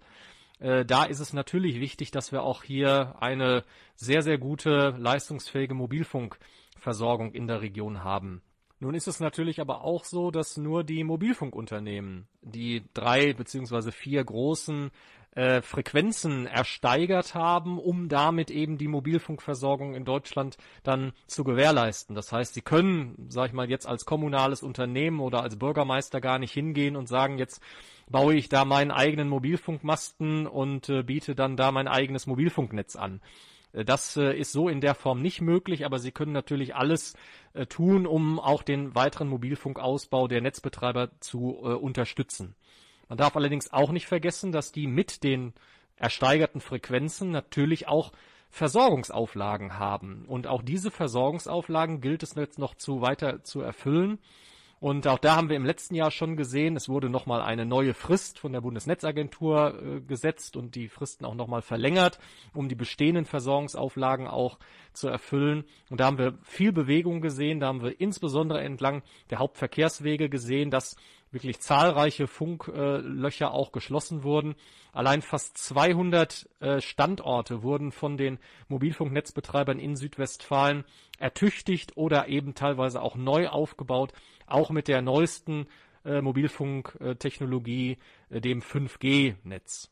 äh, 0.60 0.86
da 0.86 1.06
ist 1.06 1.20
es 1.20 1.34
natürlich 1.34 1.80
wichtig, 1.80 2.12
dass 2.12 2.32
wir 2.32 2.44
auch 2.44 2.64
hier 2.64 3.16
eine 3.20 3.64
sehr, 3.96 4.22
sehr 4.22 4.38
gute, 4.38 4.96
leistungsfähige 4.98 5.74
Mobilfunkversorgung 5.74 7.32
in 7.34 7.48
der 7.48 7.62
Region 7.62 8.04
haben. 8.04 8.42
Nun 8.80 8.94
ist 8.94 9.08
es 9.08 9.20
natürlich 9.20 9.62
aber 9.62 9.84
auch 9.84 10.04
so, 10.04 10.32
dass 10.32 10.58
nur 10.58 10.84
die 10.84 11.04
Mobilfunkunternehmen, 11.04 12.28
die 12.42 12.84
drei 12.94 13.34
beziehungsweise 13.34 13.92
vier 13.92 14.24
großen 14.24 14.92
äh, 15.36 15.62
Frequenzen 15.62 16.48
ersteigert 16.48 17.36
haben, 17.36 17.78
um 17.78 18.08
damit 18.08 18.50
eben 18.50 18.78
die 18.78 18.88
Mobilfunkversorgung 18.88 19.94
in 19.94 20.06
Deutschland 20.06 20.56
dann 20.84 21.12
zu 21.28 21.44
gewährleisten. 21.44 22.16
Das 22.16 22.32
heißt, 22.32 22.54
sie 22.54 22.62
können, 22.62 23.28
sag 23.28 23.48
ich 23.48 23.54
mal, 23.54 23.70
jetzt 23.70 23.86
als 23.86 24.06
kommunales 24.06 24.64
Unternehmen 24.64 25.20
oder 25.20 25.44
als 25.44 25.60
Bürgermeister 25.60 26.22
gar 26.22 26.40
nicht 26.40 26.54
hingehen 26.54 26.96
und 26.96 27.08
sagen, 27.08 27.38
jetzt 27.38 27.62
baue 28.10 28.36
ich 28.36 28.48
da 28.48 28.64
meinen 28.64 28.92
eigenen 28.92 29.28
Mobilfunkmasten 29.28 30.48
und 30.48 30.88
äh, 30.88 31.04
biete 31.04 31.36
dann 31.36 31.58
da 31.58 31.74
mein 31.74 31.90
eigenes 31.90 32.28
Mobilfunknetz 32.28 32.96
an. 32.96 33.20
Äh, 33.74 33.84
das 33.84 34.16
äh, 34.16 34.38
ist 34.38 34.54
so 34.54 34.70
in 34.70 34.80
der 34.80 34.96
Form 34.96 35.22
nicht 35.22 35.42
möglich, 35.42 35.86
aber 35.86 36.00
Sie 36.00 36.12
können 36.12 36.32
natürlich 36.32 36.76
alles 36.76 37.14
tun, 37.70 38.06
um 38.06 38.38
auch 38.38 38.64
den 38.64 38.96
weiteren 38.96 39.30
Mobilfunkausbau 39.30 40.28
der 40.28 40.42
Netzbetreiber 40.42 41.10
zu 41.22 41.52
unterstützen. 41.52 42.54
Man 43.10 43.18
darf 43.18 43.36
allerdings 43.36 43.72
auch 43.72 43.92
nicht 43.92 44.08
vergessen, 44.08 44.52
dass 44.52 44.72
die 44.72 44.88
mit 44.88 45.24
den 45.24 45.54
ersteigerten 45.98 46.62
Frequenzen 46.62 47.32
natürlich 47.32 47.88
auch 47.88 48.12
Versorgungsauflagen 48.50 49.80
haben. 49.80 50.26
Und 50.28 50.48
auch 50.48 50.62
diese 50.62 50.92
Versorgungsauflagen 50.92 52.02
gilt 52.02 52.24
es 52.24 52.36
jetzt 52.36 52.60
noch 52.60 52.76
zu 52.76 53.02
weiter 53.02 53.44
zu 53.44 53.62
erfüllen. 53.62 54.20
Und 54.80 55.08
auch 55.08 55.20
da 55.20 55.36
haben 55.36 55.50
wir 55.50 55.56
im 55.56 55.66
letzten 55.66 55.96
Jahr 55.96 56.12
schon 56.12 56.36
gesehen, 56.36 56.76
es 56.76 56.90
wurde 56.90 57.10
nochmal 57.10 57.42
eine 57.42 57.66
neue 57.66 57.94
Frist 57.94 58.40
von 58.40 58.52
der 58.52 58.62
Bundesnetzagentur 58.62 59.82
äh, 59.82 60.02
gesetzt 60.02 60.58
und 60.58 60.76
die 60.76 60.90
Fristen 60.90 61.26
auch 61.26 61.36
nochmal 61.36 61.62
verlängert, 61.62 62.20
um 62.54 62.68
die 62.68 62.76
bestehenden 62.76 63.26
Versorgungsauflagen 63.26 64.28
auch 64.28 64.60
zu 64.94 65.08
erfüllen. 65.08 65.64
Und 65.90 66.00
da 66.00 66.06
haben 66.06 66.18
wir 66.18 66.38
viel 66.44 66.72
Bewegung 66.72 67.22
gesehen, 67.22 67.60
da 67.60 67.68
haben 67.68 67.82
wir 67.82 68.00
insbesondere 68.00 68.62
entlang 68.62 69.02
der 69.30 69.40
Hauptverkehrswege 69.40 70.30
gesehen, 70.30 70.72
dass 70.72 70.98
wirklich 71.32 71.60
zahlreiche 71.60 72.28
Funklöcher 72.28 73.52
auch 73.52 73.72
geschlossen 73.72 74.24
wurden. 74.24 74.56
Allein 74.94 75.22
fast 75.22 75.58
200 75.58 76.50
äh, 76.62 76.82
Standorte 76.82 77.62
wurden 77.62 77.92
von 77.92 78.16
den 78.16 78.40
Mobilfunknetzbetreibern 78.70 79.78
in 79.78 79.98
Südwestfalen 79.98 80.86
ertüchtigt 81.20 81.98
oder 81.98 82.30
eben 82.30 82.56
teilweise 82.56 83.02
auch 83.02 83.16
neu 83.16 83.50
aufgebaut, 83.50 84.14
auch 84.46 84.70
mit 84.70 84.88
der 84.88 85.02
neuesten 85.02 85.68
äh, 86.04 86.22
Mobilfunktechnologie, 86.22 87.98
äh, 88.30 88.42
dem 88.42 88.62
5G-Netz. 88.62 89.92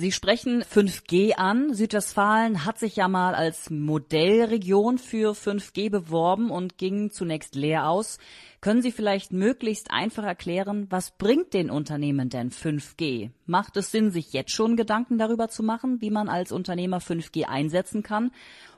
Sie 0.00 0.12
sprechen 0.12 0.62
5G 0.62 1.34
an. 1.34 1.74
Südwestfalen 1.74 2.64
hat 2.64 2.78
sich 2.78 2.94
ja 2.94 3.08
mal 3.08 3.34
als 3.34 3.68
Modellregion 3.68 4.96
für 4.96 5.32
5G 5.32 5.90
beworben 5.90 6.52
und 6.52 6.78
ging 6.78 7.10
zunächst 7.10 7.56
leer 7.56 7.88
aus. 7.88 8.18
Können 8.60 8.80
Sie 8.80 8.92
vielleicht 8.92 9.32
möglichst 9.32 9.90
einfach 9.90 10.22
erklären, 10.22 10.86
was 10.88 11.10
bringt 11.18 11.52
den 11.52 11.68
Unternehmen 11.68 12.28
denn 12.28 12.52
5G? 12.52 13.32
Macht 13.46 13.76
es 13.76 13.90
Sinn, 13.90 14.12
sich 14.12 14.32
jetzt 14.32 14.52
schon 14.52 14.76
Gedanken 14.76 15.18
darüber 15.18 15.48
zu 15.48 15.64
machen, 15.64 16.00
wie 16.00 16.10
man 16.10 16.28
als 16.28 16.52
Unternehmer 16.52 17.00
5G 17.00 17.46
einsetzen 17.46 18.04
kann? 18.04 18.30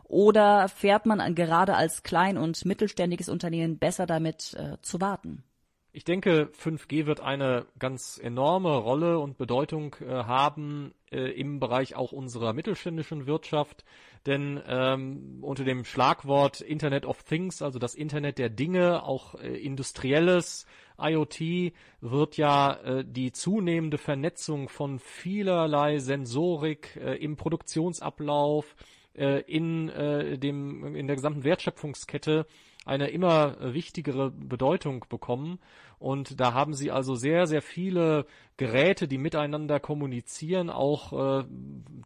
Oder 0.04 0.68
fährt 0.68 1.04
man 1.04 1.34
gerade 1.34 1.74
als 1.74 2.02
klein- 2.02 2.38
und 2.38 2.64
mittelständiges 2.64 3.28
Unternehmen 3.28 3.76
besser 3.76 4.06
damit 4.06 4.54
äh, 4.54 4.78
zu 4.80 5.02
warten? 5.02 5.44
Ich 5.92 6.04
denke, 6.04 6.50
5G 6.56 7.06
wird 7.06 7.20
eine 7.20 7.66
ganz 7.80 8.20
enorme 8.22 8.76
Rolle 8.76 9.18
und 9.18 9.38
Bedeutung 9.38 9.96
äh, 10.00 10.06
haben 10.06 10.94
äh, 11.10 11.32
im 11.32 11.58
Bereich 11.58 11.96
auch 11.96 12.12
unserer 12.12 12.52
mittelständischen 12.52 13.26
Wirtschaft, 13.26 13.84
denn 14.24 14.60
ähm, 14.68 15.38
unter 15.42 15.64
dem 15.64 15.84
Schlagwort 15.84 16.60
Internet 16.60 17.06
of 17.06 17.24
Things, 17.24 17.60
also 17.60 17.80
das 17.80 17.96
Internet 17.96 18.38
der 18.38 18.50
Dinge, 18.50 19.02
auch 19.02 19.34
äh, 19.34 19.48
industrielles 19.56 20.64
IoT, 20.96 21.72
wird 22.00 22.36
ja 22.36 22.74
äh, 22.74 23.04
die 23.04 23.32
zunehmende 23.32 23.98
Vernetzung 23.98 24.68
von 24.68 25.00
vielerlei 25.00 25.98
Sensorik 25.98 26.96
äh, 27.02 27.16
im 27.16 27.36
Produktionsablauf, 27.36 28.76
äh, 29.14 29.40
in 29.40 29.88
dem 29.88 30.94
in 30.94 31.08
der 31.08 31.16
gesamten 31.16 31.42
Wertschöpfungskette 31.42 32.46
eine 32.84 33.08
immer 33.08 33.56
wichtigere 33.74 34.30
Bedeutung 34.30 35.04
bekommen. 35.08 35.58
Und 35.98 36.40
da 36.40 36.54
haben 36.54 36.72
sie 36.72 36.90
also 36.90 37.14
sehr, 37.14 37.46
sehr 37.46 37.60
viele 37.60 38.24
Geräte, 38.56 39.06
die 39.06 39.18
miteinander 39.18 39.78
kommunizieren, 39.80 40.70
auch 40.70 41.12
äh, 41.12 41.44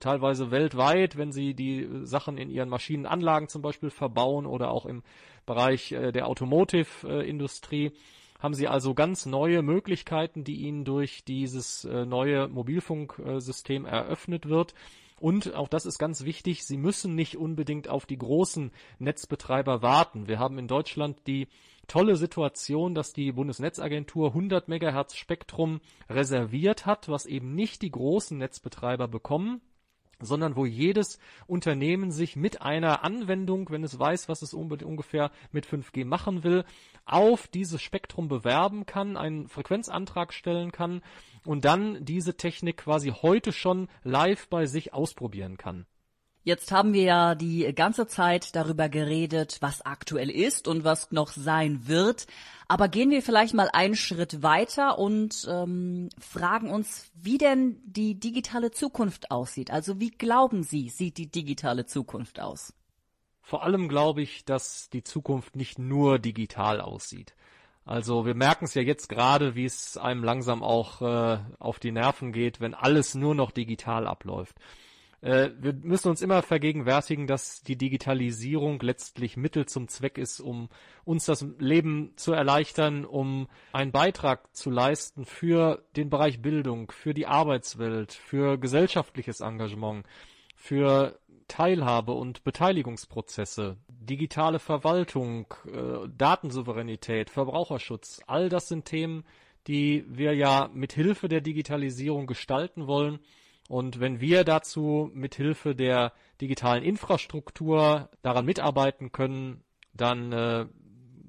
teilweise 0.01 0.51
weltweit, 0.51 1.17
wenn 1.17 1.31
sie 1.31 1.55
die 1.55 1.89
Sachen 2.03 2.37
in 2.37 2.51
ihren 2.51 2.69
Maschinenanlagen 2.69 3.49
zum 3.49 3.63
Beispiel 3.63 3.91
verbauen 3.91 4.47
oder 4.47 4.73
auch 4.73 4.85
im 4.85 5.05
Bereich 5.47 5.93
äh, 5.93 6.11
der 6.11 6.27
Automotive-Industrie. 6.27 7.93
haben 8.41 8.55
sie 8.55 8.67
also 8.67 8.95
ganz 8.95 9.27
neue 9.27 9.63
Möglichkeiten, 9.63 10.43
die 10.43 10.57
ihnen 10.63 10.85
durch 10.85 11.25
dieses 11.25 11.85
äh, 11.85 12.05
neue 12.05 12.49
Mobilfunksystem 12.49 13.85
eröffnet 13.85 14.49
wird. 14.49 14.75
Und 15.21 15.55
auch 15.55 15.69
das 15.69 15.87
ist 15.87 15.99
ganz 15.99 16.25
wichtig, 16.25 16.65
sie 16.65 16.77
müssen 16.77 17.15
nicht 17.15 17.37
unbedingt 17.37 17.89
auf 17.89 18.05
die 18.05 18.19
großen 18.19 18.73
Netzbetreiber 18.99 19.81
warten. 19.81 20.29
Wir 20.29 20.39
haben 20.39 20.59
in 20.59 20.69
Deutschland 20.69 21.19
die 21.27 21.49
tolle 21.87 22.17
Situation, 22.17 22.95
dass 22.95 23.13
die 23.13 23.33
Bundesnetzagentur 23.33 24.29
100 24.29 24.69
Megahertz 24.69 25.17
Spektrum 25.17 25.81
reserviert 26.09 26.87
hat, 26.87 27.09
was 27.09 27.27
eben 27.27 27.55
nicht 27.55 27.83
die 27.83 27.91
großen 27.91 28.37
Netzbetreiber 28.37 29.07
bekommen 29.07 29.61
sondern 30.25 30.57
wo 30.57 30.67
jedes 30.67 31.19
Unternehmen 31.47 32.11
sich 32.11 32.37
mit 32.37 32.63
einer 32.63 33.05
Anwendung, 33.05 33.71
wenn 33.71 33.85
es 33.85 33.99
weiß, 33.99 34.29
was 34.29 34.43
es 34.43 34.55
ungefähr 34.55 35.31
mit 35.53 35.67
5G 35.67 36.05
machen 36.05 36.45
will, 36.45 36.65
auf 37.05 37.49
dieses 37.49 37.83
Spektrum 37.83 38.29
bewerben 38.29 38.87
kann, 38.87 39.17
einen 39.17 39.49
Frequenzantrag 39.49 40.33
stellen 40.33 40.73
kann 40.73 41.03
und 41.45 41.65
dann 41.65 42.05
diese 42.05 42.37
Technik 42.37 42.79
quasi 42.79 43.11
heute 43.11 43.53
schon 43.53 43.89
live 44.03 44.49
bei 44.49 44.67
sich 44.67 44.93
ausprobieren 44.93 45.57
kann. 45.57 45.87
Jetzt 46.45 46.73
haben 46.73 46.93
wir 46.93 47.03
ja 47.03 47.35
die 47.35 47.75
ganze 47.75 48.07
Zeit 48.07 48.55
darüber 48.55 48.91
geredet, 48.91 49.57
was 49.61 49.81
aktuell 49.81 50.29
ist 50.29 50.69
und 50.69 50.85
was 50.85 51.11
noch 51.11 51.33
sein 51.33 51.89
wird. 51.89 52.27
Aber 52.69 52.89
gehen 52.89 53.11
wir 53.11 53.23
vielleicht 53.23 53.55
mal 53.55 53.71
einen 53.73 53.97
Schritt 53.97 54.43
weiter 54.43 54.99
und 54.99 55.49
ähm, 55.51 56.11
fragen 56.19 56.71
uns, 56.71 57.11
wie 57.15 57.39
denn 57.39 57.81
die 57.85 58.21
digitale 58.21 58.71
Zukunft 58.71 59.31
aussieht. 59.31 59.71
Also 59.71 60.01
wie 60.01 60.11
glauben 60.11 60.63
Sie, 60.63 60.91
sieht 60.91 61.17
die 61.17 61.31
digitale 61.31 61.87
Zukunft 61.87 62.41
aus? 62.41 62.75
Vor 63.41 63.63
allem 63.63 63.89
glaube 63.89 64.21
ich, 64.21 64.45
dass 64.45 64.91
die 64.91 65.03
Zukunft 65.03 65.57
nicht 65.57 65.79
nur 65.79 66.19
digital 66.19 66.81
aussieht. 66.81 67.35
Also 67.87 68.25
wir 68.25 68.35
merken 68.35 68.67
es 68.67 68.75
ja 68.75 68.83
jetzt 68.83 69.09
gerade, 69.09 69.55
wie 69.55 69.67
es 69.67 69.97
einem 69.97 70.25
langsam 70.25 70.63
auch 70.63 71.03
äh, 71.03 71.39
auf 71.59 71.79
die 71.79 71.93
Nerven 71.93 72.33
geht, 72.33 72.61
wenn 72.61 72.75
alles 72.75 73.15
nur 73.15 73.35
noch 73.35 73.51
digital 73.51 74.07
abläuft. 74.07 74.57
Äh, 75.25 75.53
wir 75.59 75.73
müssen 75.73 76.11
uns 76.11 76.21
immer 76.21 76.43
vergegenwärtigen, 76.43 77.27
dass 77.27 77.63
die 77.63 77.77
Digitalisierung 77.77 78.79
letztlich 78.81 79.39
Mittel 79.39 79.65
zum 79.65 79.89
Zweck 79.89 80.19
ist, 80.19 80.39
um 80.39 80.69
uns 81.05 81.25
das 81.25 81.47
Leben 81.59 82.13
zu 82.17 82.35
erleichtern, 82.35 83.07
um 83.07 83.49
einen 83.73 83.91
Beitrag 83.91 84.55
zu 84.55 84.71
leisten 84.71 85.25
für 85.25 85.83
den 85.97 86.11
Bereich 86.11 86.43
Bildung, 86.43 86.93
für 86.93 87.15
die 87.15 87.27
Arbeitswelt, 87.27 88.13
für 88.13 88.59
gesellschaftliches 88.59 89.41
Engagement, 89.41 90.05
für 90.57 91.19
Teilhabe 91.49 92.13
und 92.13 92.45
Beteiligungsprozesse, 92.45 93.79
digitale 93.89 94.59
Verwaltung, 94.59 95.47
äh, 95.67 96.07
Datensouveränität, 96.19 97.31
Verbraucherschutz, 97.31 98.21
all 98.27 98.51
das 98.51 98.69
sind 98.69 98.85
Themen, 98.85 99.25
die 99.69 100.05
wir 100.07 100.35
ja 100.35 100.69
mit 100.75 100.93
Hilfe 100.93 101.29
der 101.29 101.41
Digitalisierung 101.41 102.27
gestalten 102.27 102.87
wollen 102.87 103.21
und 103.69 104.01
wenn 104.01 104.21
wir 104.21 104.45
dazu 104.45 105.11
mit 105.15 105.35
Hilfe 105.35 105.75
der 105.75 106.13
digitalen 106.41 106.83
Infrastruktur 106.83 108.11
daran 108.23 108.45
mitarbeiten 108.45 109.13
können, 109.13 109.65
dann 109.93 110.33
äh, 110.33 110.67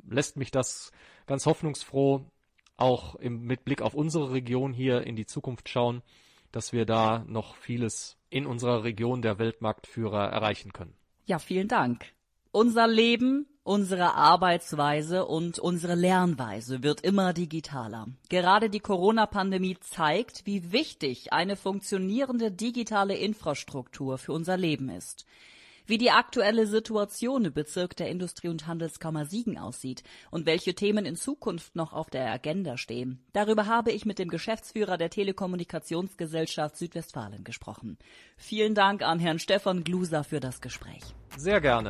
lässt 0.10 0.38
mich 0.38 0.52
das 0.52 0.92
ganz 1.28 1.46
hoffnungsfroh 1.46 2.26
auch 2.78 3.16
im, 3.16 3.44
mit 3.44 3.64
Blick 3.64 3.82
auf 3.82 3.94
unsere 3.94 4.32
Region 4.32 4.74
hier 4.74 5.04
in 5.08 5.16
die 5.16 5.26
Zukunft 5.26 5.70
schauen, 5.70 6.02
dass 6.52 6.74
wir 6.74 6.86
da 6.86 7.24
noch 7.28 7.56
vieles 7.56 8.18
in 8.30 8.46
unserer 8.46 8.84
Region 8.84 9.22
der 9.22 9.40
Weltmarktführer 9.40 10.28
erreichen 10.30 10.74
können. 10.74 10.96
Ja, 11.26 11.40
vielen 11.40 11.68
Dank. 11.68 12.14
Unser 12.52 12.88
Leben 12.88 13.48
Unsere 13.68 14.14
Arbeitsweise 14.14 15.26
und 15.26 15.58
unsere 15.58 15.96
Lernweise 15.96 16.84
wird 16.84 17.02
immer 17.02 17.34
digitaler. 17.34 18.06
Gerade 18.30 18.70
die 18.70 18.80
Corona-Pandemie 18.80 19.78
zeigt, 19.80 20.46
wie 20.46 20.72
wichtig 20.72 21.34
eine 21.34 21.56
funktionierende 21.56 22.52
digitale 22.52 23.16
Infrastruktur 23.18 24.20
für 24.20 24.34
unser 24.34 24.56
Leben 24.56 24.90
ist. 24.90 25.26
Wie 25.88 25.98
die 25.98 26.12
aktuelle 26.12 26.68
Situation 26.68 27.46
im 27.46 27.54
Bezirk 27.54 27.96
der 27.96 28.10
Industrie- 28.10 28.50
und 28.50 28.68
Handelskammer 28.68 29.26
Siegen 29.26 29.58
aussieht 29.58 30.04
und 30.30 30.46
welche 30.46 30.76
Themen 30.76 31.08
in 31.08 31.16
Zukunft 31.16 31.76
noch 31.76 31.92
auf 31.92 32.12
der 32.12 32.32
Agenda 32.32 32.78
stehen. 32.78 33.20
Darüber 33.34 33.66
habe 33.66 33.92
ich 33.92 34.06
mit 34.06 34.20
dem 34.20 34.30
Geschäftsführer 34.30 35.00
der 35.00 35.10
Telekommunikationsgesellschaft 35.10 36.78
Südwestfalen 36.78 37.44
gesprochen. 37.44 37.98
Vielen 38.38 38.76
Dank 38.76 39.02
an 39.02 39.18
Herrn 39.18 39.40
Stefan 39.40 39.84
Gluser 39.84 40.24
für 40.24 40.40
das 40.40 40.62
Gespräch. 40.62 41.02
Sehr 41.36 41.62
gerne. 41.62 41.90